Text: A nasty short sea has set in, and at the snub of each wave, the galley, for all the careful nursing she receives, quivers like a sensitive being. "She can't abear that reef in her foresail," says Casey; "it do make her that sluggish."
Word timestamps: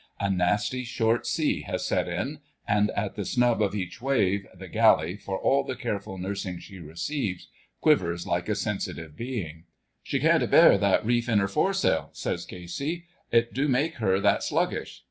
A 0.19 0.31
nasty 0.31 0.83
short 0.83 1.27
sea 1.27 1.61
has 1.67 1.85
set 1.85 2.07
in, 2.07 2.39
and 2.67 2.89
at 2.95 3.13
the 3.15 3.23
snub 3.23 3.61
of 3.61 3.75
each 3.75 4.01
wave, 4.01 4.47
the 4.51 4.67
galley, 4.67 5.15
for 5.15 5.37
all 5.39 5.63
the 5.63 5.75
careful 5.75 6.17
nursing 6.17 6.57
she 6.57 6.79
receives, 6.79 7.47
quivers 7.81 8.25
like 8.25 8.49
a 8.49 8.55
sensitive 8.55 9.15
being. 9.15 9.65
"She 10.01 10.19
can't 10.19 10.41
abear 10.41 10.75
that 10.79 11.05
reef 11.05 11.29
in 11.29 11.37
her 11.37 11.47
foresail," 11.47 12.09
says 12.13 12.47
Casey; 12.47 13.03
"it 13.31 13.53
do 13.53 13.67
make 13.67 13.97
her 13.97 14.19
that 14.19 14.41
sluggish." 14.41 14.99